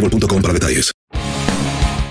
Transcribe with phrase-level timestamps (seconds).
[0.00, 0.92] boostmobile.com para detalles.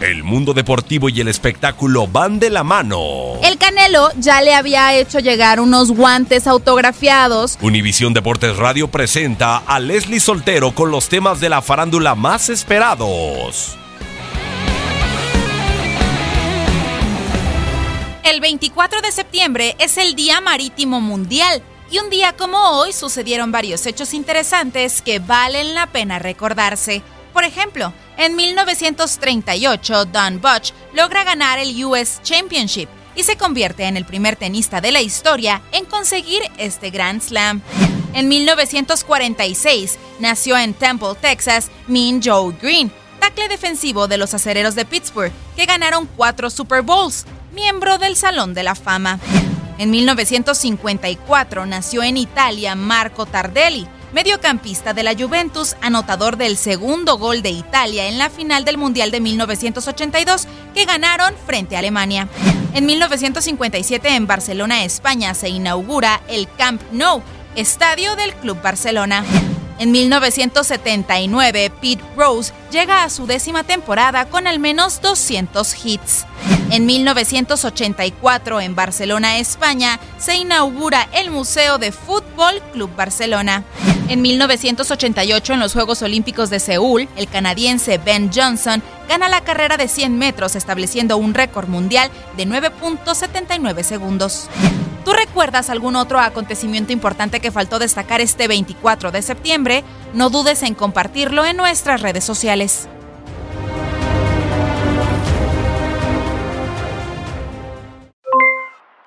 [0.00, 3.34] El mundo deportivo y el espectáculo van de la mano.
[3.44, 7.56] El Canelo ya le había hecho llegar unos guantes autografiados.
[7.60, 13.78] Univisión Deportes Radio presenta a Leslie Soltero con los temas de la farándula más esperados.
[18.24, 21.62] El 24 de septiembre es el Día Marítimo Mundial
[21.92, 27.02] y un día como hoy sucedieron varios hechos interesantes que valen la pena recordarse.
[27.32, 33.96] Por ejemplo, en 1938 Don Butch logra ganar el US Championship y se convierte en
[33.96, 37.62] el primer tenista de la historia en conseguir este Grand Slam.
[38.14, 44.84] En 1946 nació en Temple, Texas, Mean Joe Green, tackle defensivo de los acereros de
[44.84, 49.18] Pittsburgh, que ganaron cuatro Super Bowls, miembro del Salón de la Fama.
[49.78, 57.42] En 1954 nació en Italia Marco Tardelli, mediocampista de la Juventus, anotador del segundo gol
[57.42, 62.28] de Italia en la final del Mundial de 1982 que ganaron frente a Alemania.
[62.74, 67.22] En 1957 en Barcelona, España, se inaugura el Camp Nou,
[67.56, 69.24] estadio del Club Barcelona.
[69.78, 76.24] En 1979, Pete Rose llega a su décima temporada con al menos 200 hits.
[76.70, 83.64] En 1984, en Barcelona, España, se inaugura el Museo de Fútbol Club Barcelona.
[84.12, 89.78] En 1988, en los Juegos Olímpicos de Seúl, el canadiense Ben Johnson gana la carrera
[89.78, 94.50] de 100 metros, estableciendo un récord mundial de 9.79 segundos.
[95.06, 99.82] ¿Tú recuerdas algún otro acontecimiento importante que faltó destacar este 24 de septiembre?
[100.12, 102.90] No dudes en compartirlo en nuestras redes sociales.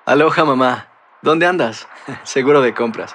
[0.04, 0.88] Aloha mamá.
[1.22, 1.86] ¿Dónde andas?
[2.24, 3.14] Seguro de compras.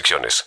[0.01, 0.45] restricciones.